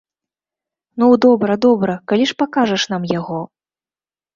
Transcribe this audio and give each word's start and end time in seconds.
Ну, 1.03 1.11
добра, 1.27 1.53
добра, 1.67 2.01
калі 2.13 2.23
ж 2.33 2.39
пакажаш 2.43 2.83
нам 2.97 3.03
яго? 3.19 3.39